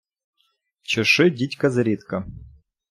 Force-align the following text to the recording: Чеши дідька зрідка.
Чеши 0.81 1.29
дідька 1.29 1.69
зрідка. 1.69 2.27